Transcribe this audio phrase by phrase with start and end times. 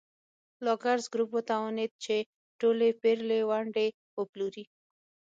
[0.65, 2.15] لاکزر ګروپ وتوانېد چې
[2.59, 3.87] ټولې پېرلې ونډې
[4.19, 4.63] وپلوري.